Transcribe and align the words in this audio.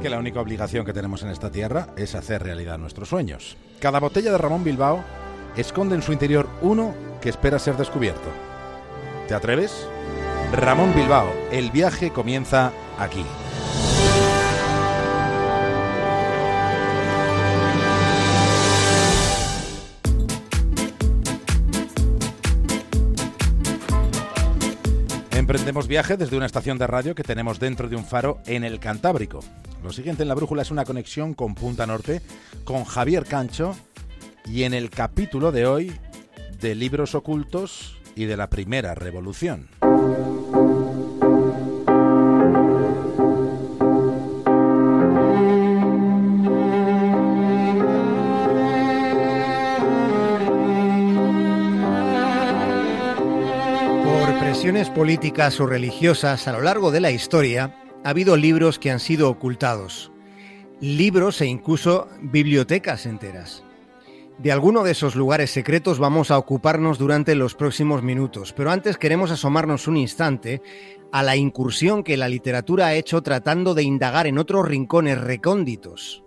Que 0.00 0.10
la 0.10 0.18
única 0.18 0.40
obligación 0.40 0.86
que 0.86 0.92
tenemos 0.92 1.24
en 1.24 1.30
esta 1.30 1.50
tierra 1.50 1.88
es 1.96 2.14
hacer 2.14 2.42
realidad 2.42 2.78
nuestros 2.78 3.08
sueños. 3.08 3.56
Cada 3.80 3.98
botella 3.98 4.30
de 4.30 4.38
Ramón 4.38 4.62
Bilbao 4.62 5.02
esconde 5.56 5.96
en 5.96 6.02
su 6.02 6.12
interior 6.12 6.48
uno 6.62 6.94
que 7.20 7.28
espera 7.28 7.58
ser 7.58 7.76
descubierto. 7.76 8.28
¿Te 9.26 9.34
atreves? 9.34 9.88
Ramón 10.52 10.94
Bilbao, 10.94 11.32
el 11.50 11.72
viaje 11.72 12.10
comienza 12.10 12.72
aquí. 12.96 13.24
Emprendemos 25.32 25.88
viaje 25.88 26.16
desde 26.16 26.36
una 26.36 26.46
estación 26.46 26.78
de 26.78 26.86
radio 26.86 27.14
que 27.14 27.24
tenemos 27.24 27.58
dentro 27.58 27.88
de 27.88 27.96
un 27.96 28.04
faro 28.04 28.38
en 28.46 28.64
el 28.64 28.78
Cantábrico. 28.78 29.40
Lo 29.82 29.92
siguiente 29.92 30.22
en 30.22 30.28
la 30.28 30.34
brújula 30.34 30.62
es 30.62 30.70
una 30.70 30.84
conexión 30.84 31.34
con 31.34 31.54
Punta 31.54 31.86
Norte, 31.86 32.20
con 32.64 32.84
Javier 32.84 33.24
Cancho 33.24 33.76
y 34.44 34.64
en 34.64 34.74
el 34.74 34.90
capítulo 34.90 35.52
de 35.52 35.66
hoy 35.66 35.92
de 36.60 36.74
libros 36.74 37.14
ocultos 37.14 37.96
y 38.16 38.24
de 38.24 38.36
la 38.36 38.50
primera 38.50 38.94
revolución. 38.94 39.68
políticas 54.90 55.60
o 55.60 55.66
religiosas 55.66 56.46
a 56.46 56.52
lo 56.52 56.60
largo 56.60 56.90
de 56.90 57.00
la 57.00 57.10
historia, 57.10 57.74
ha 58.04 58.10
habido 58.10 58.36
libros 58.36 58.78
que 58.78 58.90
han 58.90 59.00
sido 59.00 59.30
ocultados, 59.30 60.12
libros 60.80 61.40
e 61.40 61.46
incluso 61.46 62.08
bibliotecas 62.20 63.06
enteras. 63.06 63.64
De 64.38 64.52
alguno 64.52 64.84
de 64.84 64.92
esos 64.92 65.16
lugares 65.16 65.50
secretos 65.50 65.98
vamos 65.98 66.30
a 66.30 66.38
ocuparnos 66.38 66.96
durante 66.96 67.34
los 67.34 67.56
próximos 67.56 68.04
minutos, 68.04 68.52
pero 68.52 68.70
antes 68.70 68.96
queremos 68.96 69.32
asomarnos 69.32 69.88
un 69.88 69.96
instante 69.96 70.62
a 71.10 71.24
la 71.24 71.34
incursión 71.34 72.04
que 72.04 72.16
la 72.16 72.28
literatura 72.28 72.86
ha 72.86 72.94
hecho 72.94 73.20
tratando 73.22 73.74
de 73.74 73.82
indagar 73.82 74.28
en 74.28 74.38
otros 74.38 74.68
rincones 74.68 75.20
recónditos, 75.20 76.22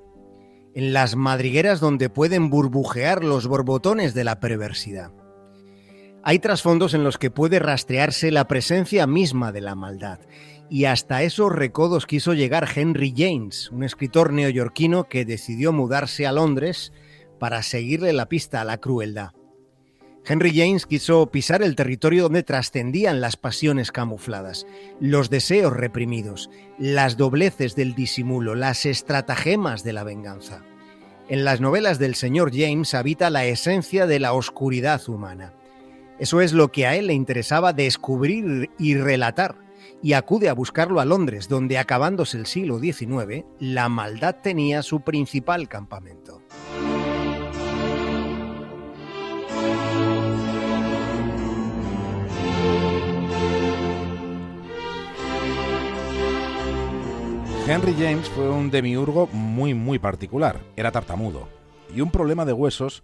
en 0.73 0.91
las 0.91 1.15
madrigueras 1.15 1.79
donde 1.79 2.09
pueden 2.09 2.49
burbujear 2.49 3.23
los 3.23 3.47
borbotones 3.47 4.13
de 4.13 4.25
la 4.25 4.41
perversidad. 4.41 5.11
Hay 6.23 6.39
trasfondos 6.39 6.93
en 6.93 7.03
los 7.05 7.17
que 7.17 7.31
puede 7.31 7.59
rastrearse 7.59 8.29
la 8.29 8.47
presencia 8.47 9.07
misma 9.07 9.53
de 9.53 9.61
la 9.61 9.75
maldad. 9.75 10.19
Y 10.71 10.85
hasta 10.85 11.21
esos 11.21 11.51
recodos 11.51 12.05
quiso 12.05 12.33
llegar 12.33 12.65
Henry 12.73 13.13
James, 13.13 13.69
un 13.71 13.83
escritor 13.83 14.31
neoyorquino 14.31 15.09
que 15.09 15.25
decidió 15.25 15.73
mudarse 15.73 16.25
a 16.25 16.31
Londres 16.31 16.93
para 17.39 17.61
seguirle 17.61 18.13
la 18.13 18.29
pista 18.29 18.61
a 18.61 18.63
la 18.63 18.77
crueldad. 18.77 19.31
Henry 20.25 20.55
James 20.55 20.85
quiso 20.85 21.29
pisar 21.29 21.61
el 21.61 21.75
territorio 21.75 22.23
donde 22.23 22.43
trascendían 22.43 23.19
las 23.19 23.35
pasiones 23.35 23.91
camufladas, 23.91 24.65
los 25.01 25.29
deseos 25.29 25.73
reprimidos, 25.73 26.49
las 26.79 27.17
dobleces 27.17 27.75
del 27.75 27.93
disimulo, 27.93 28.55
las 28.55 28.85
estratagemas 28.85 29.83
de 29.83 29.91
la 29.91 30.05
venganza. 30.05 30.63
En 31.27 31.43
las 31.43 31.59
novelas 31.59 31.99
del 31.99 32.15
señor 32.15 32.49
James 32.55 32.93
habita 32.93 33.29
la 33.29 33.43
esencia 33.43 34.07
de 34.07 34.21
la 34.21 34.31
oscuridad 34.31 35.01
humana. 35.09 35.53
Eso 36.17 36.39
es 36.39 36.53
lo 36.53 36.71
que 36.71 36.87
a 36.87 36.95
él 36.95 37.07
le 37.07 37.13
interesaba 37.13 37.73
descubrir 37.73 38.69
y 38.79 38.95
relatar, 38.95 39.57
y 40.03 40.13
acude 40.13 40.49
a 40.49 40.53
buscarlo 40.53 40.99
a 40.99 41.05
Londres, 41.05 41.47
donde 41.47 41.77
acabándose 41.77 42.37
el 42.37 42.45
siglo 42.45 42.79
XIX, 42.79 43.45
la 43.59 43.89
maldad 43.89 44.37
tenía 44.41 44.81
su 44.81 45.01
principal 45.01 45.67
campamento. 45.67 46.41
Henry 57.67 57.93
James 57.93 58.27
fue 58.29 58.49
un 58.49 58.71
demiurgo 58.71 59.27
muy 59.27 59.73
muy 59.73 59.99
particular, 59.99 60.59
era 60.75 60.91
tartamudo, 60.91 61.47
y 61.95 62.01
un 62.01 62.11
problema 62.11 62.43
de 62.43 62.53
huesos 62.53 63.03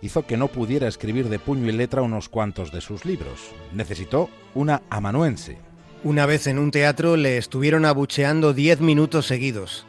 hizo 0.00 0.26
que 0.26 0.36
no 0.36 0.48
pudiera 0.48 0.88
escribir 0.88 1.28
de 1.28 1.38
puño 1.38 1.68
y 1.68 1.72
letra 1.72 2.02
unos 2.02 2.28
cuantos 2.28 2.72
de 2.72 2.80
sus 2.80 3.04
libros. 3.04 3.52
Necesitó 3.72 4.28
una 4.54 4.82
amanuense. 4.90 5.67
Una 6.04 6.26
vez 6.26 6.46
en 6.46 6.60
un 6.60 6.70
teatro 6.70 7.16
le 7.16 7.38
estuvieron 7.38 7.84
abucheando 7.84 8.54
diez 8.54 8.80
minutos 8.80 9.26
seguidos. 9.26 9.84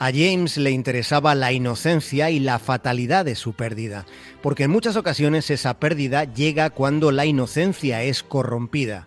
A 0.00 0.06
James 0.06 0.56
le 0.56 0.72
interesaba 0.72 1.36
la 1.36 1.52
inocencia 1.52 2.28
y 2.30 2.40
la 2.40 2.58
fatalidad 2.58 3.24
de 3.24 3.36
su 3.36 3.52
pérdida, 3.52 4.04
porque 4.42 4.64
en 4.64 4.72
muchas 4.72 4.96
ocasiones 4.96 5.50
esa 5.50 5.78
pérdida 5.78 6.24
llega 6.24 6.70
cuando 6.70 7.12
la 7.12 7.24
inocencia 7.24 8.02
es 8.02 8.24
corrompida. 8.24 9.06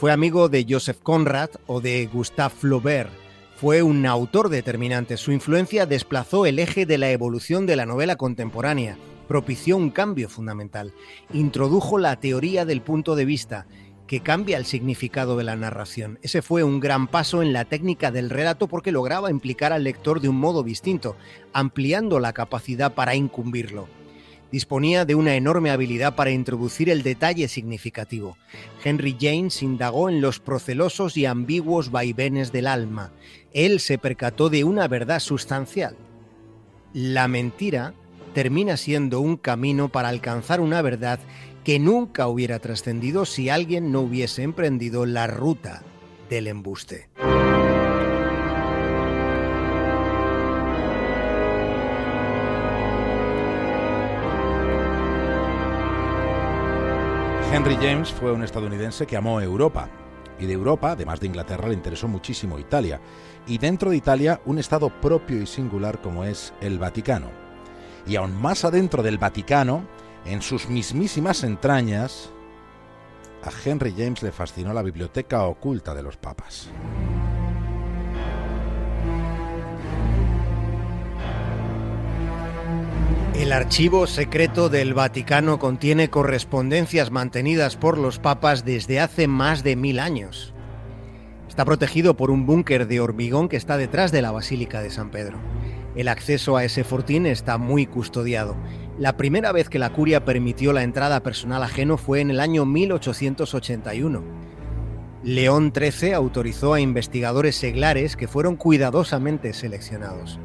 Fue 0.00 0.10
amigo 0.10 0.48
de 0.48 0.66
Joseph 0.68 0.98
Conrad 1.00 1.50
o 1.68 1.80
de 1.80 2.06
Gustave 2.12 2.54
Flaubert. 2.58 3.10
Fue 3.54 3.80
un 3.82 4.04
autor 4.04 4.48
determinante. 4.48 5.16
Su 5.16 5.30
influencia 5.30 5.86
desplazó 5.86 6.44
el 6.44 6.58
eje 6.58 6.86
de 6.86 6.98
la 6.98 7.12
evolución 7.12 7.66
de 7.66 7.76
la 7.76 7.86
novela 7.86 8.16
contemporánea 8.16 8.98
propició 9.28 9.76
un 9.76 9.90
cambio 9.90 10.28
fundamental. 10.28 10.92
Introdujo 11.32 11.98
la 11.98 12.18
teoría 12.18 12.64
del 12.64 12.80
punto 12.80 13.14
de 13.14 13.26
vista, 13.26 13.66
que 14.08 14.20
cambia 14.20 14.56
el 14.56 14.64
significado 14.64 15.36
de 15.36 15.44
la 15.44 15.54
narración. 15.54 16.18
Ese 16.22 16.42
fue 16.42 16.64
un 16.64 16.80
gran 16.80 17.06
paso 17.06 17.42
en 17.42 17.52
la 17.52 17.66
técnica 17.66 18.10
del 18.10 18.30
relato 18.30 18.66
porque 18.66 18.90
lograba 18.90 19.30
implicar 19.30 19.72
al 19.72 19.84
lector 19.84 20.20
de 20.20 20.30
un 20.30 20.36
modo 20.36 20.64
distinto, 20.64 21.14
ampliando 21.52 22.18
la 22.18 22.32
capacidad 22.32 22.94
para 22.94 23.14
incumbirlo. 23.14 23.86
Disponía 24.50 25.04
de 25.04 25.14
una 25.14 25.34
enorme 25.34 25.70
habilidad 25.70 26.16
para 26.16 26.30
introducir 26.30 26.88
el 26.88 27.02
detalle 27.02 27.48
significativo. 27.48 28.38
Henry 28.82 29.14
James 29.20 29.62
indagó 29.62 30.08
en 30.08 30.22
los 30.22 30.40
procelosos 30.40 31.18
y 31.18 31.26
ambiguos 31.26 31.90
vaivenes 31.90 32.50
del 32.50 32.66
alma. 32.66 33.12
Él 33.52 33.78
se 33.78 33.98
percató 33.98 34.48
de 34.48 34.64
una 34.64 34.88
verdad 34.88 35.20
sustancial. 35.20 35.96
La 36.94 37.28
mentira 37.28 37.92
termina 38.32 38.78
siendo 38.78 39.20
un 39.20 39.36
camino 39.36 39.90
para 39.90 40.08
alcanzar 40.08 40.60
una 40.60 40.80
verdad 40.80 41.18
que 41.64 41.78
nunca 41.78 42.28
hubiera 42.28 42.58
trascendido 42.58 43.24
si 43.24 43.50
alguien 43.50 43.92
no 43.92 44.00
hubiese 44.00 44.42
emprendido 44.42 45.06
la 45.06 45.26
ruta 45.26 45.82
del 46.30 46.46
embuste. 46.46 47.08
Henry 57.52 57.76
James 57.76 58.12
fue 58.12 58.32
un 58.32 58.44
estadounidense 58.44 59.06
que 59.06 59.16
amó 59.16 59.40
Europa. 59.40 59.88
Y 60.38 60.46
de 60.46 60.52
Europa, 60.52 60.92
además 60.92 61.18
de 61.18 61.26
Inglaterra, 61.26 61.66
le 61.66 61.74
interesó 61.74 62.06
muchísimo 62.06 62.58
Italia. 62.58 63.00
Y 63.46 63.58
dentro 63.58 63.90
de 63.90 63.96
Italia, 63.96 64.40
un 64.44 64.58
estado 64.58 64.88
propio 65.00 65.42
y 65.42 65.46
singular 65.46 66.00
como 66.00 66.24
es 66.24 66.52
el 66.60 66.78
Vaticano 66.78 67.48
y 68.08 68.16
aún 68.16 68.34
más 68.40 68.64
adentro 68.64 69.02
del 69.02 69.18
Vaticano, 69.18 69.82
en 70.28 70.42
sus 70.42 70.68
mismísimas 70.68 71.42
entrañas, 71.42 72.30
a 73.42 73.50
Henry 73.64 73.94
James 73.96 74.22
le 74.22 74.32
fascinó 74.32 74.72
la 74.72 74.82
biblioteca 74.82 75.44
oculta 75.44 75.94
de 75.94 76.02
los 76.02 76.16
papas. 76.16 76.68
El 83.34 83.52
archivo 83.52 84.06
secreto 84.06 84.68
del 84.68 84.94
Vaticano 84.94 85.58
contiene 85.58 86.10
correspondencias 86.10 87.10
mantenidas 87.10 87.76
por 87.76 87.96
los 87.96 88.18
papas 88.18 88.64
desde 88.64 89.00
hace 89.00 89.28
más 89.28 89.62
de 89.62 89.76
mil 89.76 90.00
años. 90.00 90.52
Está 91.48 91.64
protegido 91.64 92.16
por 92.16 92.30
un 92.30 92.46
búnker 92.46 92.86
de 92.86 93.00
hormigón 93.00 93.48
que 93.48 93.56
está 93.56 93.76
detrás 93.76 94.12
de 94.12 94.22
la 94.22 94.32
Basílica 94.32 94.82
de 94.82 94.90
San 94.90 95.10
Pedro. 95.10 95.38
El 95.94 96.08
acceso 96.08 96.56
a 96.56 96.64
ese 96.64 96.84
fortín 96.84 97.26
está 97.26 97.58
muy 97.58 97.86
custodiado. 97.86 98.56
La 98.98 99.16
primera 99.16 99.52
vez 99.52 99.68
que 99.68 99.78
la 99.78 99.90
curia 99.90 100.24
permitió 100.24 100.72
la 100.72 100.82
entrada 100.82 101.22
personal 101.22 101.62
ajeno 101.62 101.98
fue 101.98 102.20
en 102.20 102.30
el 102.30 102.40
año 102.40 102.64
1881. 102.66 104.24
León 105.22 105.72
XIII 105.72 106.14
autorizó 106.14 106.74
a 106.74 106.80
investigadores 106.80 107.54
seglares 107.54 108.16
que 108.16 108.26
fueron 108.26 108.56
cuidadosamente 108.56 109.52
seleccionados. 109.52 110.40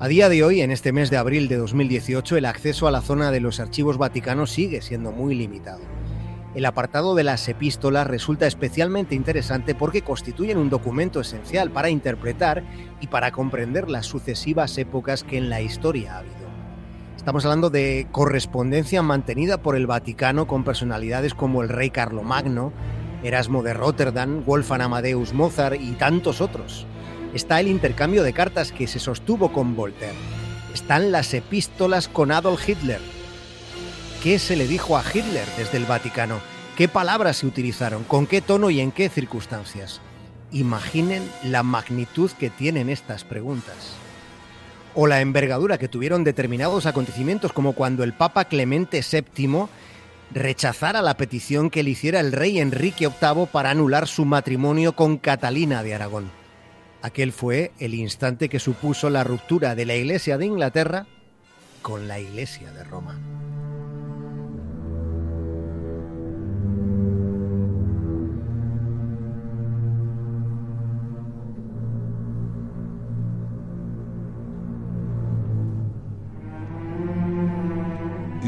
A 0.00 0.08
día 0.08 0.30
de 0.30 0.42
hoy, 0.42 0.62
en 0.62 0.70
este 0.70 0.92
mes 0.92 1.10
de 1.10 1.18
abril 1.18 1.46
de 1.46 1.56
2018, 1.56 2.38
el 2.38 2.46
acceso 2.46 2.88
a 2.88 2.90
la 2.90 3.02
zona 3.02 3.30
de 3.30 3.40
los 3.40 3.60
archivos 3.60 3.98
vaticanos 3.98 4.50
sigue 4.50 4.80
siendo 4.80 5.12
muy 5.12 5.34
limitado. 5.34 5.82
El 6.54 6.64
apartado 6.64 7.14
de 7.14 7.24
las 7.24 7.46
epístolas 7.50 8.06
resulta 8.06 8.46
especialmente 8.46 9.14
interesante 9.14 9.74
porque 9.74 10.00
constituyen 10.00 10.56
un 10.56 10.70
documento 10.70 11.20
esencial 11.20 11.70
para 11.70 11.90
interpretar 11.90 12.64
y 13.02 13.08
para 13.08 13.30
comprender 13.30 13.90
las 13.90 14.06
sucesivas 14.06 14.78
épocas 14.78 15.22
que 15.22 15.36
en 15.36 15.50
la 15.50 15.60
historia 15.60 16.14
ha 16.14 16.18
habido. 16.20 16.43
Estamos 17.24 17.46
hablando 17.46 17.70
de 17.70 18.06
correspondencia 18.12 19.00
mantenida 19.00 19.56
por 19.56 19.76
el 19.76 19.86
Vaticano 19.86 20.46
con 20.46 20.62
personalidades 20.62 21.32
como 21.32 21.62
el 21.62 21.70
rey 21.70 21.88
Carlomagno, 21.88 22.70
Erasmo 23.22 23.62
de 23.62 23.72
Rotterdam, 23.72 24.44
Wolfgang 24.44 24.82
Amadeus 24.82 25.32
Mozart 25.32 25.80
y 25.80 25.92
tantos 25.92 26.42
otros. 26.42 26.86
está 27.32 27.60
el 27.60 27.68
intercambio 27.68 28.24
de 28.24 28.34
cartas 28.34 28.72
que 28.72 28.86
se 28.86 28.98
sostuvo 28.98 29.54
con 29.54 29.74
Voltaire, 29.74 30.18
están 30.74 31.12
las 31.12 31.32
epístolas 31.32 32.08
con 32.08 32.30
Adolf 32.30 32.68
Hitler. 32.68 33.00
¿Qué 34.22 34.38
se 34.38 34.54
le 34.54 34.66
dijo 34.66 34.98
a 34.98 35.02
Hitler 35.02 35.48
desde 35.56 35.78
el 35.78 35.86
Vaticano? 35.86 36.40
¿Qué 36.76 36.88
palabras 36.88 37.38
se 37.38 37.46
utilizaron? 37.46 38.04
¿Con 38.04 38.26
qué 38.26 38.42
tono 38.42 38.68
y 38.68 38.80
en 38.80 38.92
qué 38.92 39.08
circunstancias? 39.08 40.02
Imaginen 40.52 41.22
la 41.42 41.62
magnitud 41.62 42.30
que 42.32 42.50
tienen 42.50 42.90
estas 42.90 43.24
preguntas. 43.24 44.03
O 44.94 45.06
la 45.06 45.20
envergadura 45.20 45.78
que 45.78 45.88
tuvieron 45.88 46.22
determinados 46.22 46.86
acontecimientos 46.86 47.52
como 47.52 47.72
cuando 47.72 48.04
el 48.04 48.12
Papa 48.12 48.44
Clemente 48.44 49.02
VII 49.02 49.66
rechazara 50.32 51.02
la 51.02 51.16
petición 51.16 51.70
que 51.70 51.82
le 51.82 51.90
hiciera 51.90 52.20
el 52.20 52.32
rey 52.32 52.58
Enrique 52.58 53.08
VIII 53.08 53.46
para 53.46 53.70
anular 53.70 54.06
su 54.06 54.24
matrimonio 54.24 54.94
con 54.94 55.18
Catalina 55.18 55.82
de 55.82 55.94
Aragón. 55.94 56.30
Aquel 57.02 57.32
fue 57.32 57.72
el 57.78 57.94
instante 57.94 58.48
que 58.48 58.58
supuso 58.58 59.10
la 59.10 59.24
ruptura 59.24 59.74
de 59.74 59.84
la 59.84 59.94
Iglesia 59.94 60.38
de 60.38 60.46
Inglaterra 60.46 61.06
con 61.82 62.08
la 62.08 62.18
Iglesia 62.18 62.72
de 62.72 62.82
Roma. 62.84 63.18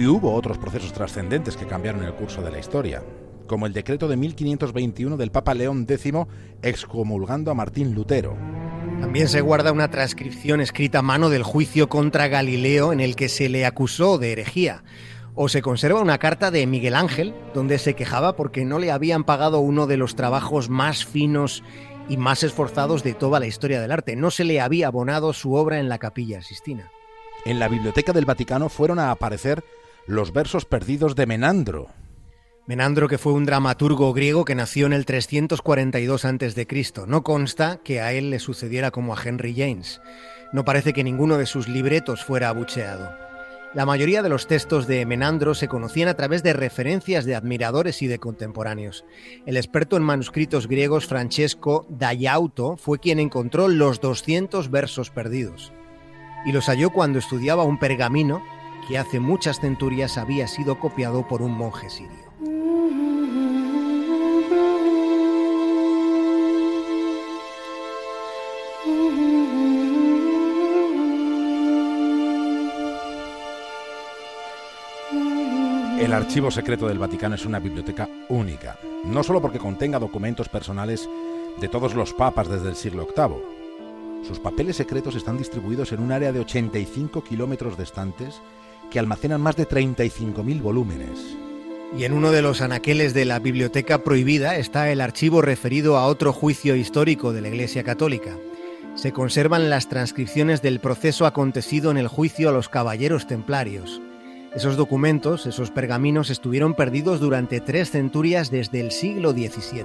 Y 0.07 0.09
hubo 0.09 0.33
otros 0.35 0.57
procesos 0.57 0.93
trascendentes 0.93 1.57
que 1.57 1.67
cambiaron 1.67 2.05
el 2.05 2.15
curso 2.15 2.41
de 2.41 2.53
la 2.53 2.61
historia, 2.61 3.03
como 3.49 3.67
el 3.67 3.73
decreto 3.73 4.07
de 4.07 4.17
1521 4.17 5.17
del 5.17 5.33
Papa 5.33 5.53
León 5.53 5.85
X 5.89 6.13
excomulgando 6.63 7.51
a 7.51 7.55
Martín 7.55 7.93
Lutero. 7.93 8.37
También 9.01 9.27
se 9.27 9.41
guarda 9.41 9.73
una 9.73 9.91
transcripción 9.91 10.61
escrita 10.61 11.01
a 11.01 11.03
mano 11.03 11.29
del 11.29 11.43
juicio 11.43 11.89
contra 11.89 12.29
Galileo 12.29 12.93
en 12.93 13.01
el 13.01 13.17
que 13.17 13.29
se 13.29 13.49
le 13.49 13.67
acusó 13.67 14.17
de 14.17 14.31
herejía. 14.31 14.85
O 15.35 15.49
se 15.49 15.61
conserva 15.61 16.01
una 16.01 16.19
carta 16.19 16.53
de 16.53 16.69
Miguel 16.69 16.95
Ángel 16.95 17.35
donde 17.53 17.81
se 17.81 17.95
quejaba 17.95 18.37
porque 18.37 18.65
no 18.65 18.79
le 18.79 18.93
habían 18.93 19.25
pagado 19.25 19.59
uno 19.59 19.89
de 19.89 19.97
los 19.97 20.15
trabajos 20.15 20.71
más 20.71 21.05
finos 21.05 21.65
y 22.09 22.17
más 22.17 22.45
esforzados 22.45 23.03
de 23.03 23.15
toda 23.15 23.41
la 23.41 23.49
historia 23.49 23.81
del 23.81 23.91
arte. 23.91 24.15
No 24.15 24.31
se 24.31 24.45
le 24.45 24.61
había 24.61 24.87
abonado 24.87 25.33
su 25.33 25.55
obra 25.55 25.81
en 25.81 25.89
la 25.89 25.99
capilla 25.99 26.43
Sistina. 26.43 26.93
En 27.45 27.59
la 27.59 27.67
Biblioteca 27.67 28.13
del 28.13 28.25
Vaticano 28.25 28.69
fueron 28.69 29.01
a 29.01 29.11
aparecer 29.11 29.65
los 30.07 30.33
versos 30.33 30.65
perdidos 30.65 31.17
de 31.17 31.27
Menandro. 31.27 31.89
Menandro, 32.67 33.09
que 33.09 33.19
fue 33.19 33.33
un 33.33 33.45
dramaturgo 33.45 34.13
griego 34.13 34.45
que 34.45 34.55
nació 34.55 34.87
en 34.87 34.93
el 34.93 35.05
342 35.05 36.25
a.C. 36.25 36.67
No 37.07 37.23
consta 37.23 37.81
que 37.83 38.01
a 38.01 38.13
él 38.13 38.31
le 38.31 38.39
sucediera 38.39 38.93
como 38.93 39.15
a 39.15 39.23
Henry 39.23 39.55
James. 39.57 40.01
No 40.53 40.65
parece 40.65 40.93
que 40.93 41.05
ninguno 41.05 41.39
de 41.39 41.47
sus 41.47 41.69
libretos 41.69 42.25
fuera 42.25 42.49
abucheado. 42.49 43.11
La 43.75 43.85
mayoría 43.85 44.23
de 44.23 44.29
los 44.29 44.47
textos 44.47 44.87
de 44.87 45.05
Menandro 45.05 45.55
se 45.55 45.69
conocían 45.69 46.09
a 46.09 46.15
través 46.15 46.43
de 46.45 46.53
referencias 46.53 47.25
de 47.25 47.35
admiradores 47.35 48.01
y 48.01 48.07
de 48.07 48.19
contemporáneos. 48.19 49.05
El 49.45 49.57
experto 49.57 49.97
en 49.97 50.05
manuscritos 50.05 50.69
griegos 50.69 51.07
Francesco 51.07 51.85
Dayauto 51.89 52.77
fue 52.77 53.01
quien 53.01 53.19
encontró 53.19 53.69
los 53.69 54.01
200 54.01 54.71
versos 54.71 55.11
perdidos. 55.11 55.73
Y 56.47 56.53
los 56.53 56.67
halló 56.67 56.91
cuando 56.91 57.19
estudiaba 57.19 57.65
un 57.65 57.79
pergamino 57.79 58.41
que 58.87 58.99
hace 58.99 59.21
muchas 59.21 59.61
centurias 59.61 60.17
había 60.17 60.47
sido 60.47 60.79
copiado 60.79 61.27
por 61.27 61.43
un 61.43 61.53
monje 61.53 61.91
sirio. 61.91 62.27
El 75.99 76.13
archivo 76.13 76.53
secreto 76.53 76.87
del 76.87 76.99
Vaticano 76.99 77.35
es 77.35 77.45
una 77.45 77.59
biblioteca 77.59 78.09
única, 78.29 78.79
no 79.05 79.25
solo 79.25 79.43
porque 79.43 79.59
contenga 79.59 79.99
documentos 79.99 80.49
personales 80.49 81.09
de 81.61 81.69
todos 81.69 81.95
los 81.95 82.13
papas 82.13 82.49
desde 82.49 82.69
el 82.69 82.77
siglo 82.77 83.09
VIII. 83.17 84.25
Sus 84.25 84.39
papeles 84.39 84.77
secretos 84.77 85.17
están 85.17 85.39
distribuidos 85.39 85.93
en 85.93 86.01
un 86.01 86.13
área 86.13 86.33
de 86.33 86.41
85 86.41 87.25
kilómetros 87.25 87.77
distantes 87.77 88.41
que 88.91 88.99
almacenan 88.99 89.41
más 89.41 89.57
de 89.57 89.69
35.000 89.69 90.63
volúmenes. 90.63 91.37
Y 91.97 92.05
en 92.05 92.13
uno 92.13 92.31
de 92.31 92.43
los 92.43 92.61
anaqueles 92.61 93.15
de 93.15 93.25
la 93.25 93.39
Biblioteca 93.39 93.99
Prohibida 93.99 94.57
está 94.57 94.91
el 94.91 95.01
archivo 95.01 95.41
referido 95.41 95.97
a 95.97 96.07
otro 96.07 96.33
juicio 96.33 96.77
histórico 96.77 97.33
de 97.33 97.41
la 97.41 97.49
Iglesia 97.49 97.85
Católica. 97.85 98.37
Se 98.97 99.13
conservan 99.13 99.71
las 99.71 99.89
transcripciones 99.89 100.63
del 100.63 100.81
proceso 100.81 101.27
acontecido 101.27 101.91
en 101.91 101.97
el 101.97 102.09
juicio 102.09 102.49
a 102.49 102.53
los 102.53 102.69
caballeros 102.69 103.27
templarios. 103.27 104.01
Esos 104.55 104.77
documentos, 104.77 105.47
esos 105.47 105.71
pergaminos, 105.71 106.31
estuvieron 106.31 106.75
perdidos 106.75 107.21
durante 107.21 107.61
tres 107.61 107.91
centurias 107.91 108.51
desde 108.51 108.81
el 108.81 108.91
siglo 108.91 109.33
XVII. 109.33 109.85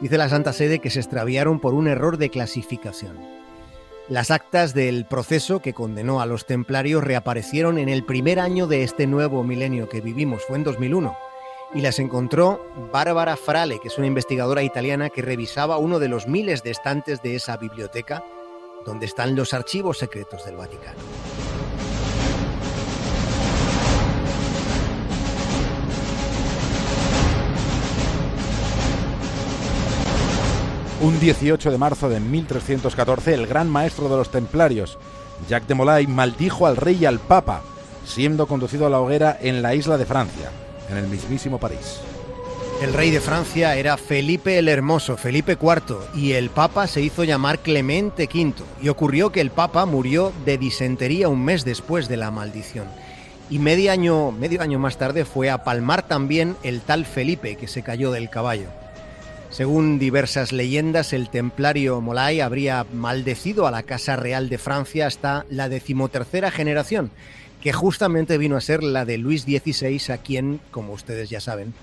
Dice 0.00 0.16
la 0.16 0.28
Santa 0.28 0.52
Sede 0.52 0.78
que 0.78 0.90
se 0.90 1.00
extraviaron 1.00 1.60
por 1.60 1.74
un 1.74 1.88
error 1.88 2.16
de 2.16 2.30
clasificación. 2.30 3.39
Las 4.10 4.32
actas 4.32 4.74
del 4.74 5.04
proceso 5.04 5.60
que 5.60 5.72
condenó 5.72 6.20
a 6.20 6.26
los 6.26 6.44
templarios 6.44 7.04
reaparecieron 7.04 7.78
en 7.78 7.88
el 7.88 8.04
primer 8.04 8.40
año 8.40 8.66
de 8.66 8.82
este 8.82 9.06
nuevo 9.06 9.44
milenio 9.44 9.88
que 9.88 10.00
vivimos, 10.00 10.42
fue 10.42 10.56
en 10.56 10.64
2001, 10.64 11.16
y 11.74 11.80
las 11.80 12.00
encontró 12.00 12.60
Bárbara 12.92 13.36
Frale, 13.36 13.78
que 13.78 13.86
es 13.86 13.98
una 13.98 14.08
investigadora 14.08 14.64
italiana 14.64 15.10
que 15.10 15.22
revisaba 15.22 15.78
uno 15.78 16.00
de 16.00 16.08
los 16.08 16.26
miles 16.26 16.64
de 16.64 16.72
estantes 16.72 17.22
de 17.22 17.36
esa 17.36 17.56
biblioteca 17.56 18.24
donde 18.84 19.06
están 19.06 19.36
los 19.36 19.54
archivos 19.54 19.98
secretos 19.98 20.44
del 20.44 20.56
Vaticano. 20.56 20.98
Un 31.02 31.18
18 31.18 31.70
de 31.70 31.78
marzo 31.78 32.10
de 32.10 32.20
1314, 32.20 33.32
el 33.32 33.46
gran 33.46 33.70
maestro 33.70 34.10
de 34.10 34.18
los 34.18 34.30
templarios, 34.30 34.98
Jacques 35.48 35.66
de 35.66 35.74
Molay, 35.74 36.06
maldijo 36.06 36.66
al 36.66 36.76
rey 36.76 36.98
y 37.00 37.06
al 37.06 37.18
papa, 37.18 37.62
siendo 38.04 38.46
conducido 38.46 38.86
a 38.86 38.90
la 38.90 39.00
hoguera 39.00 39.38
en 39.40 39.62
la 39.62 39.74
isla 39.74 39.96
de 39.96 40.04
Francia, 40.04 40.50
en 40.90 40.98
el 40.98 41.06
mismísimo 41.06 41.58
París. 41.58 42.00
El 42.82 42.92
rey 42.92 43.10
de 43.10 43.22
Francia 43.22 43.76
era 43.76 43.96
Felipe 43.96 44.58
el 44.58 44.68
Hermoso, 44.68 45.16
Felipe 45.16 45.52
IV, 45.52 45.96
y 46.14 46.32
el 46.32 46.50
papa 46.50 46.86
se 46.86 47.00
hizo 47.00 47.24
llamar 47.24 47.60
Clemente 47.60 48.24
V. 48.24 48.52
Y 48.82 48.90
ocurrió 48.90 49.32
que 49.32 49.40
el 49.40 49.50
papa 49.50 49.86
murió 49.86 50.34
de 50.44 50.58
disentería 50.58 51.30
un 51.30 51.42
mes 51.42 51.64
después 51.64 52.08
de 52.08 52.18
la 52.18 52.30
maldición. 52.30 52.86
Y 53.48 53.58
medio 53.58 53.90
año, 53.90 54.32
medio 54.32 54.60
año 54.60 54.78
más 54.78 54.98
tarde 54.98 55.24
fue 55.24 55.48
a 55.48 55.64
palmar 55.64 56.06
también 56.06 56.56
el 56.62 56.82
tal 56.82 57.06
Felipe 57.06 57.56
que 57.56 57.68
se 57.68 57.82
cayó 57.82 58.10
del 58.10 58.28
caballo. 58.28 58.68
Según 59.50 59.98
diversas 59.98 60.52
leyendas, 60.52 61.12
el 61.12 61.28
templario 61.28 62.00
Molay 62.00 62.40
habría 62.40 62.86
maldecido 62.92 63.66
a 63.66 63.72
la 63.72 63.82
Casa 63.82 64.14
Real 64.14 64.48
de 64.48 64.58
Francia 64.58 65.08
hasta 65.08 65.44
la 65.50 65.68
decimotercera 65.68 66.52
generación, 66.52 67.10
que 67.60 67.72
justamente 67.72 68.38
vino 68.38 68.56
a 68.56 68.60
ser 68.60 68.84
la 68.84 69.04
de 69.04 69.18
Luis 69.18 69.42
XVI, 69.42 70.12
a 70.12 70.18
quien, 70.18 70.60
como 70.70 70.92
ustedes 70.92 71.30
ya 71.30 71.40
saben, 71.40 71.74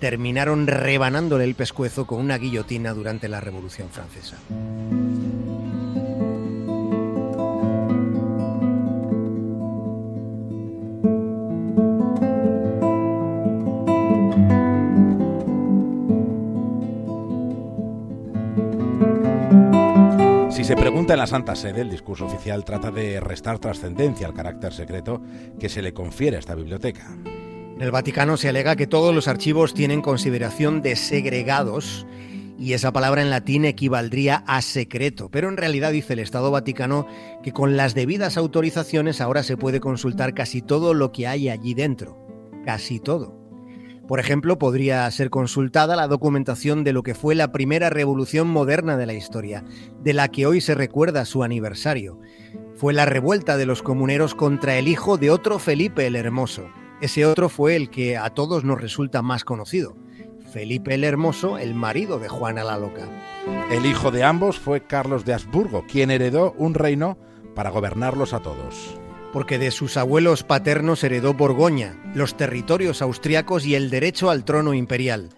terminaron 0.00 0.66
rebanándole 0.66 1.44
el 1.44 1.54
pescuezo 1.54 2.04
con 2.04 2.20
una 2.20 2.36
guillotina 2.36 2.92
durante 2.92 3.28
la 3.28 3.40
Revolución 3.40 3.88
Francesa. 3.90 4.36
Se 20.64 20.76
pregunta 20.76 21.12
en 21.12 21.18
la 21.18 21.26
Santa 21.26 21.56
Sede, 21.56 21.82
el 21.82 21.90
discurso 21.90 22.24
oficial 22.24 22.64
trata 22.64 22.90
de 22.90 23.20
restar 23.20 23.58
trascendencia 23.58 24.26
al 24.26 24.32
carácter 24.32 24.72
secreto 24.72 25.20
que 25.60 25.68
se 25.68 25.82
le 25.82 25.92
confiere 25.92 26.36
a 26.36 26.40
esta 26.40 26.54
biblioteca. 26.54 27.06
En 27.26 27.82
el 27.82 27.90
Vaticano 27.90 28.38
se 28.38 28.48
alega 28.48 28.74
que 28.74 28.86
todos 28.86 29.14
los 29.14 29.28
archivos 29.28 29.74
tienen 29.74 30.00
consideración 30.00 30.80
de 30.80 30.96
segregados 30.96 32.06
y 32.58 32.72
esa 32.72 32.94
palabra 32.94 33.20
en 33.20 33.28
latín 33.28 33.66
equivaldría 33.66 34.42
a 34.46 34.62
secreto, 34.62 35.28
pero 35.30 35.50
en 35.50 35.58
realidad 35.58 35.92
dice 35.92 36.14
el 36.14 36.20
Estado 36.20 36.50
Vaticano 36.50 37.06
que 37.42 37.52
con 37.52 37.76
las 37.76 37.94
debidas 37.94 38.38
autorizaciones 38.38 39.20
ahora 39.20 39.42
se 39.42 39.58
puede 39.58 39.80
consultar 39.80 40.32
casi 40.32 40.62
todo 40.62 40.94
lo 40.94 41.12
que 41.12 41.26
hay 41.26 41.50
allí 41.50 41.74
dentro, 41.74 42.26
casi 42.64 43.00
todo. 43.00 43.43
Por 44.06 44.20
ejemplo, 44.20 44.58
podría 44.58 45.10
ser 45.10 45.30
consultada 45.30 45.96
la 45.96 46.08
documentación 46.08 46.84
de 46.84 46.92
lo 46.92 47.02
que 47.02 47.14
fue 47.14 47.34
la 47.34 47.52
primera 47.52 47.88
revolución 47.88 48.48
moderna 48.48 48.96
de 48.96 49.06
la 49.06 49.14
historia, 49.14 49.64
de 50.02 50.12
la 50.12 50.28
que 50.28 50.46
hoy 50.46 50.60
se 50.60 50.74
recuerda 50.74 51.24
su 51.24 51.42
aniversario. 51.42 52.20
Fue 52.74 52.92
la 52.92 53.06
revuelta 53.06 53.56
de 53.56 53.66
los 53.66 53.82
comuneros 53.82 54.34
contra 54.34 54.76
el 54.76 54.88
hijo 54.88 55.16
de 55.16 55.30
otro 55.30 55.58
Felipe 55.58 56.06
el 56.06 56.16
Hermoso. 56.16 56.68
Ese 57.00 57.24
otro 57.24 57.48
fue 57.48 57.76
el 57.76 57.88
que 57.88 58.16
a 58.16 58.30
todos 58.30 58.64
nos 58.64 58.80
resulta 58.80 59.22
más 59.22 59.44
conocido, 59.44 59.96
Felipe 60.52 60.94
el 60.94 61.04
Hermoso, 61.04 61.58
el 61.58 61.74
marido 61.74 62.18
de 62.18 62.28
Juana 62.28 62.62
la 62.62 62.78
Loca. 62.78 63.08
El 63.70 63.86
hijo 63.86 64.10
de 64.10 64.22
ambos 64.22 64.58
fue 64.58 64.86
Carlos 64.86 65.24
de 65.24 65.34
Habsburgo, 65.34 65.84
quien 65.90 66.10
heredó 66.10 66.54
un 66.58 66.74
reino 66.74 67.18
para 67.54 67.70
gobernarlos 67.70 68.32
a 68.34 68.40
todos. 68.40 69.00
Porque 69.34 69.58
de 69.58 69.72
sus 69.72 69.96
abuelos 69.96 70.44
paternos 70.44 71.02
heredó 71.02 71.34
Borgoña, 71.34 72.00
los 72.14 72.36
territorios 72.36 73.02
austriacos 73.02 73.66
y 73.66 73.74
el 73.74 73.90
derecho 73.90 74.30
al 74.30 74.44
trono 74.44 74.74
imperial. 74.74 75.30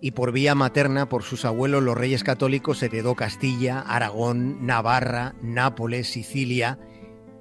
Y 0.00 0.12
por 0.12 0.32
vía 0.32 0.54
materna, 0.54 1.10
por 1.10 1.22
sus 1.22 1.44
abuelos 1.44 1.82
los 1.82 1.94
reyes 1.94 2.24
católicos, 2.24 2.82
heredó 2.82 3.14
Castilla, 3.14 3.80
Aragón, 3.80 4.64
Navarra, 4.64 5.34
Nápoles, 5.42 6.08
Sicilia 6.08 6.78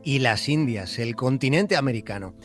y 0.03 0.20
las 0.20 0.50
Indias, 0.50 1.00
el 1.00 1.15
continente 1.15 1.77
americano. 1.77 2.36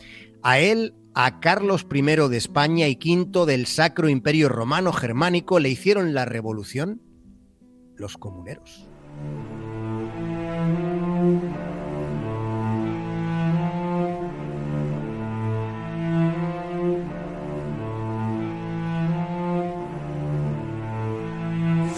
A 0.41 0.59
él, 0.59 0.95
a 1.13 1.41
Carlos 1.41 1.85
I 1.93 2.01
de 2.01 2.37
España 2.37 2.87
y 2.87 2.95
V 2.95 3.45
del 3.45 3.65
Sacro 3.65 4.07
Imperio 4.07 4.47
Romano 4.47 4.93
Germánico 4.93 5.59
le 5.59 5.67
hicieron 5.67 6.13
la 6.13 6.23
revolución 6.23 7.01
los 7.97 8.15
comuneros. 8.17 8.87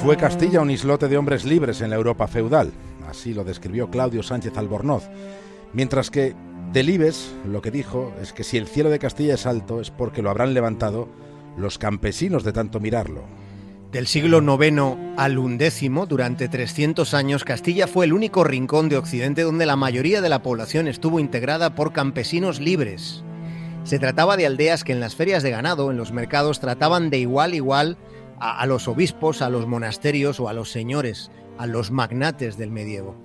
Fue 0.03 0.15
Castilla 0.15 0.61
un 0.61 0.71
islote 0.71 1.09
de 1.09 1.17
hombres 1.17 1.43
libres 1.43 1.81
en 1.81 1.89
la 1.89 1.97
Europa 1.97 2.27
feudal, 2.27 2.71
así 3.07 3.33
lo 3.33 3.43
describió 3.43 3.89
Claudio 3.89 4.23
Sánchez 4.23 4.57
Albornoz, 4.57 5.09
mientras 5.73 6.09
que 6.09 6.35
Delibes 6.71 7.33
lo 7.45 7.61
que 7.61 7.69
dijo 7.69 8.13
es 8.21 8.31
que 8.31 8.45
si 8.45 8.57
el 8.57 8.67
cielo 8.67 8.89
de 8.89 8.97
Castilla 8.97 9.33
es 9.33 9.45
alto 9.45 9.81
es 9.81 9.91
porque 9.91 10.21
lo 10.21 10.29
habrán 10.29 10.53
levantado 10.53 11.09
los 11.57 11.77
campesinos 11.77 12.45
de 12.45 12.53
tanto 12.53 12.79
mirarlo. 12.79 13.23
Del 13.91 14.07
siglo 14.07 14.39
IX 14.39 14.95
al 15.17 15.33
XI, 15.35 15.89
durante 16.07 16.47
300 16.47 17.13
años, 17.13 17.43
Castilla 17.43 17.85
fue 17.85 18.05
el 18.05 18.13
único 18.13 18.45
rincón 18.45 18.87
de 18.87 18.97
Occidente 18.97 19.41
donde 19.41 19.65
la 19.65 19.75
mayoría 19.75 20.21
de 20.21 20.29
la 20.29 20.43
población 20.43 20.87
estuvo 20.87 21.19
integrada 21.19 21.75
por 21.75 21.91
campesinos 21.91 22.61
libres. 22.61 23.25
Se 23.83 23.99
trataba 23.99 24.37
de 24.37 24.45
aldeas 24.45 24.83
que 24.83 24.93
en 24.93 24.99
las 24.99 25.15
ferias 25.15 25.43
de 25.43 25.49
ganado, 25.49 25.91
en 25.91 25.97
los 25.97 26.11
mercados, 26.11 26.59
trataban 26.59 27.09
de 27.09 27.17
igual 27.17 27.51
a 27.51 27.55
igual 27.55 27.97
a, 28.39 28.65
los 28.65 28.87
obispos, 28.87 29.41
a 29.41 29.49
los 29.49 29.67
monasterios 29.67 30.39
o 30.39 30.49
a 30.49 30.53
los 30.53 30.71
señores, 30.71 31.31
a 31.57 31.67
los 31.67 31.91
magnates 31.91 32.57
del 32.57 32.71
medievo. 32.71 33.15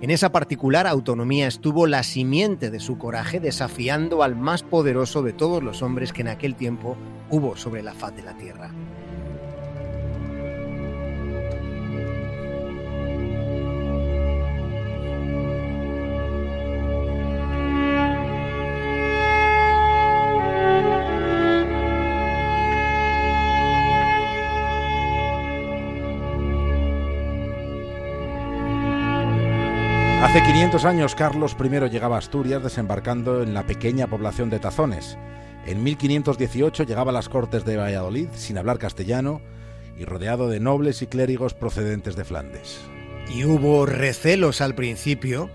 En 0.00 0.10
esa 0.10 0.30
particular 0.30 0.86
autonomía 0.86 1.46
estuvo 1.46 1.86
la 1.86 2.02
simiente 2.02 2.70
de 2.70 2.80
su 2.80 2.98
coraje 2.98 3.40
desafiando 3.40 4.22
al 4.22 4.36
más 4.36 4.62
poderoso 4.62 5.22
de 5.22 5.32
todos 5.32 5.62
los 5.62 5.82
hombres 5.82 6.12
que 6.12 6.20
en 6.20 6.28
aquel 6.28 6.54
tiempo 6.54 6.96
hubo 7.30 7.56
sobre 7.56 7.82
la 7.82 7.94
faz 7.94 8.14
de 8.14 8.22
la 8.22 8.36
tierra. 8.36 8.70
Hace 30.36 30.52
500 30.52 30.84
años 30.84 31.14
Carlos 31.14 31.56
I 31.58 31.88
llegaba 31.88 32.16
a 32.16 32.18
Asturias 32.18 32.62
desembarcando 32.62 33.42
en 33.42 33.54
la 33.54 33.66
pequeña 33.66 34.06
población 34.06 34.50
de 34.50 34.58
Tazones. 34.58 35.16
En 35.64 35.82
1518 35.82 36.82
llegaba 36.82 37.10
a 37.10 37.14
las 37.14 37.30
Cortes 37.30 37.64
de 37.64 37.78
Valladolid 37.78 38.28
sin 38.34 38.58
hablar 38.58 38.78
castellano 38.78 39.40
y 39.96 40.04
rodeado 40.04 40.48
de 40.50 40.60
nobles 40.60 41.00
y 41.00 41.06
clérigos 41.06 41.54
procedentes 41.54 42.16
de 42.16 42.26
Flandes. 42.26 42.82
Y 43.34 43.46
hubo 43.46 43.86
recelos 43.86 44.60
al 44.60 44.74
principio 44.74 45.48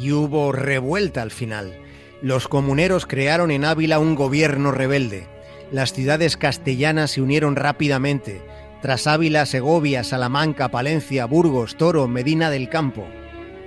y 0.00 0.12
hubo 0.12 0.52
revuelta 0.52 1.20
al 1.20 1.30
final. 1.30 1.74
Los 2.22 2.48
comuneros 2.48 3.04
crearon 3.04 3.50
en 3.50 3.66
Ávila 3.66 3.98
un 3.98 4.14
gobierno 4.14 4.72
rebelde. 4.72 5.26
Las 5.70 5.92
ciudades 5.92 6.38
castellanas 6.38 7.10
se 7.10 7.20
unieron 7.20 7.56
rápidamente. 7.56 8.40
Tras 8.80 9.06
Ávila, 9.06 9.44
Segovia, 9.44 10.02
Salamanca, 10.02 10.70
Palencia, 10.70 11.26
Burgos, 11.26 11.76
Toro, 11.76 12.08
Medina 12.08 12.48
del 12.48 12.70
Campo. 12.70 13.06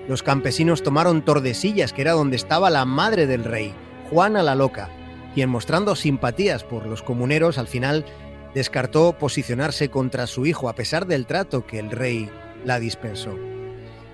Los 0.08 0.24
campesinos 0.24 0.84
tomaron 0.84 1.24
Tordesillas, 1.24 1.94
que 1.94 2.02
era 2.02 2.14
donde 2.14 2.36
estaba 2.36 2.70
la 2.70 2.86
madre 2.86 3.28
del 3.28 3.44
rey, 3.44 3.74
Juana 4.10 4.44
la 4.44 4.56
Loca, 4.56 4.90
quien 5.34 5.50
mostrando 5.50 5.96
simpatías 5.96 6.64
por 6.64 6.86
los 6.86 7.04
comuneros 7.04 7.58
al 7.58 7.68
final 7.68 8.06
descartó 8.54 9.14
posicionarse 9.14 9.90
contra 9.90 10.28
su 10.28 10.46
hijo 10.46 10.68
a 10.68 10.76
pesar 10.76 11.06
del 11.08 11.26
trato 11.26 11.66
que 11.66 11.80
el 11.80 11.92
rey 11.92 12.30
la 12.66 12.80
dispensó. 12.80 13.38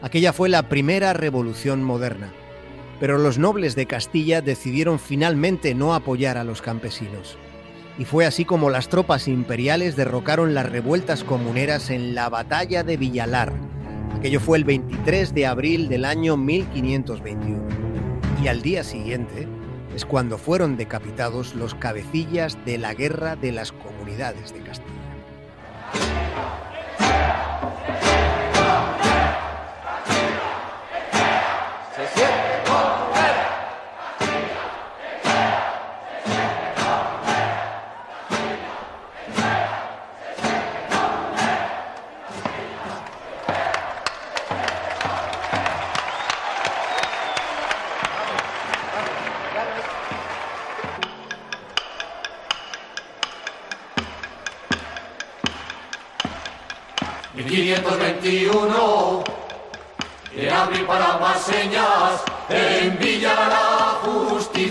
Aquella 0.02 0.34
fue 0.34 0.50
la 0.50 0.70
primera 0.70 1.14
revolución 1.14 1.84
moderna, 1.84 2.32
pero 3.00 3.18
los 3.18 3.40
nobles 3.40 3.76
de 3.76 3.88
Castilla 3.88 4.42
decidieron 4.42 5.00
finalmente 5.00 5.74
no 5.74 5.96
apoyar 5.96 6.38
a 6.38 6.44
los 6.44 6.62
campesinos. 6.62 7.38
Y 7.98 8.06
fue 8.06 8.28
así 8.28 8.46
como 8.46 8.70
las 8.70 8.90
tropas 8.90 9.28
imperiales 9.28 9.96
derrocaron 9.96 10.54
las 10.54 10.70
revueltas 10.70 11.24
comuneras 11.24 11.90
en 11.90 12.14
la 12.14 12.30
batalla 12.30 12.84
de 12.84 12.98
Villalar, 12.98 13.54
Aquello 14.16 14.40
fue 14.40 14.58
el 14.58 14.64
23 14.64 15.34
de 15.34 15.46
abril 15.46 15.90
del 15.90 16.06
año 16.06 16.38
1521. 16.38 17.62
Y 18.44 18.48
al 18.48 18.62
día 18.62 18.84
siguiente 18.84 19.48
es 19.96 20.06
cuando 20.06 20.38
fueron 20.38 20.78
decapitados 20.78 21.56
los 21.56 21.76
cabecillas 21.76 22.58
de 22.66 22.78
la 22.78 22.94
guerra 22.94 23.36
de 23.36 23.52
las 23.52 23.72
comunidades 23.72 24.54
de 24.54 24.60
Castilla. 24.62 24.94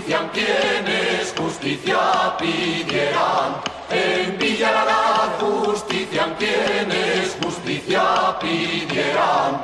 Quienes 0.07 1.33
justicia 1.37 2.35
pidieran. 2.37 3.61
En 3.89 4.37
Villa 4.37 4.71
la 4.71 5.35
justicia, 5.39 6.33
quienes 6.37 7.35
justicia 7.43 8.37
pidieran. 8.39 9.61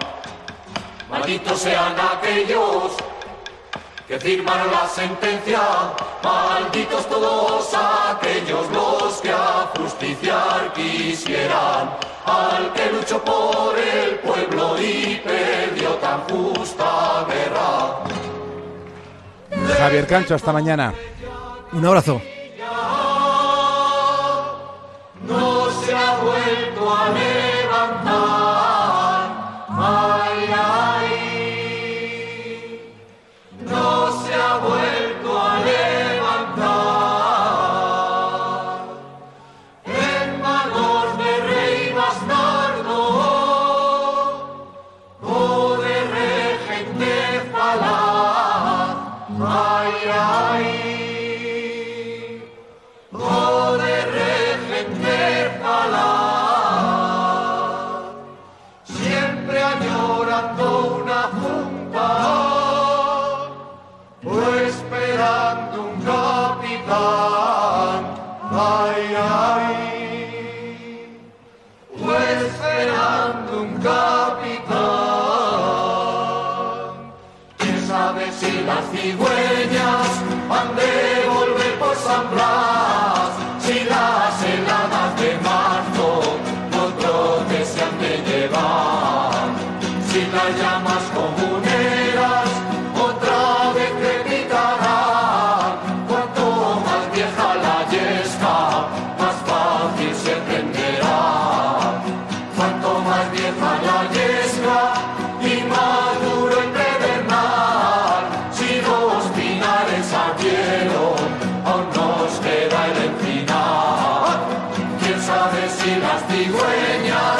Malditos 1.09 1.59
sean 1.59 1.95
aquellos 1.99 2.93
que 4.07 4.19
firmaron 4.19 4.71
la 4.71 4.87
sentencia, 4.87 5.61
malditos 6.23 7.07
todos 7.07 7.69
aquellos 7.73 8.69
los 8.71 9.21
que 9.21 9.31
a 9.31 9.71
justiciar 9.77 10.73
quisieran 10.73 11.95
al 12.25 12.73
que 12.73 12.91
luchó 12.91 13.23
por 13.23 13.77
el 13.77 14.19
pueblo 14.19 14.75
y 14.79 15.21
perdió 15.23 15.89
tan 15.95 16.21
justa 16.29 17.25
guerra. 17.27 18.32
Javier 19.71 20.07
Cancho, 20.07 20.35
hasta 20.35 20.51
mañana. 20.51 20.93
Un 21.71 21.85
abrazo. 21.85 22.21
No 25.27 25.69
se 25.85 25.93
ha 25.95 26.17
vuelto 26.17 26.95
a 26.95 27.09
levantar. 27.09 27.62
Señor. 116.83 117.32